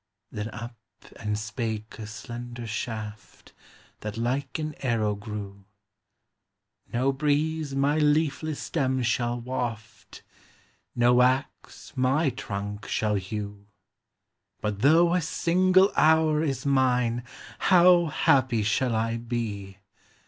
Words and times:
Then 0.31 0.49
up 0.49 0.77
and 1.19 1.37
spake 1.37 1.99
a 1.99 2.07
slender 2.07 2.65
shaft, 2.65 3.53
That 3.99 4.17
like 4.17 4.57
an 4.57 4.73
arrow 4.79 5.13
grew; 5.13 5.65
"No 6.91 7.11
breeze 7.13 7.75
my 7.75 7.99
leafless 7.99 8.59
stem 8.59 9.03
shall 9.03 9.39
waft, 9.39 10.23
No 10.95 11.21
ax 11.21 11.93
my 11.95 12.31
trunk 12.31 12.87
shall 12.87 13.13
hew 13.13 13.67
But 14.59 14.79
though 14.81 15.13
a 15.13 15.21
single 15.21 15.91
hour 15.95 16.41
is 16.43 16.65
mine, 16.65 17.23
How 17.59 18.07
happy 18.07 18.63
shall 18.63 18.95
I 18.95 19.17
be! 19.17 19.77